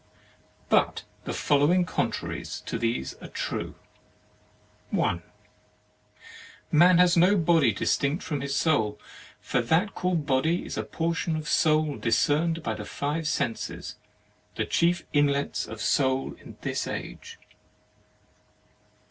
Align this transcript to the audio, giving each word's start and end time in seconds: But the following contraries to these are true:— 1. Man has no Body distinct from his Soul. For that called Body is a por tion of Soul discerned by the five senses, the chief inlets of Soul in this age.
But 0.67 1.03
the 1.25 1.31
following 1.33 1.85
contraries 1.85 2.61
to 2.61 2.79
these 2.79 3.13
are 3.21 3.27
true:— 3.27 3.75
1. 4.89 5.21
Man 6.71 6.97
has 6.97 7.15
no 7.15 7.37
Body 7.37 7.71
distinct 7.71 8.23
from 8.23 8.41
his 8.41 8.55
Soul. 8.55 8.99
For 9.41 9.61
that 9.61 9.93
called 9.93 10.25
Body 10.25 10.65
is 10.65 10.75
a 10.75 10.81
por 10.83 11.13
tion 11.13 11.35
of 11.35 11.47
Soul 11.47 11.99
discerned 11.99 12.63
by 12.63 12.73
the 12.73 12.83
five 12.85 13.27
senses, 13.27 13.97
the 14.55 14.65
chief 14.65 15.05
inlets 15.13 15.67
of 15.67 15.79
Soul 15.79 16.33
in 16.39 16.57
this 16.61 16.87
age. 16.87 17.37